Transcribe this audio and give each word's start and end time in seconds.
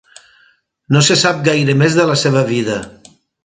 No 0.95 1.03
se 1.09 1.19
sap 1.25 1.43
gaire 1.49 1.77
més 1.85 2.01
de 2.01 2.09
la 2.13 2.19
seva 2.25 2.45
vida. 2.51 2.83